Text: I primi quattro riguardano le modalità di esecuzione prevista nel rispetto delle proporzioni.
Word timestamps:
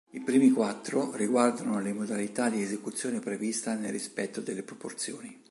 I 0.13 0.19
primi 0.19 0.49
quattro 0.49 1.15
riguardano 1.15 1.79
le 1.79 1.93
modalità 1.93 2.49
di 2.49 2.59
esecuzione 2.63 3.19
prevista 3.19 3.75
nel 3.75 3.91
rispetto 3.91 4.41
delle 4.41 4.63
proporzioni. 4.63 5.37